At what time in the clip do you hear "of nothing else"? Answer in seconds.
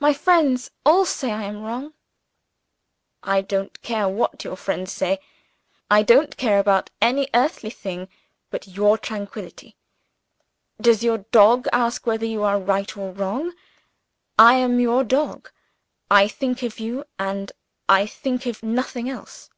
18.46-19.50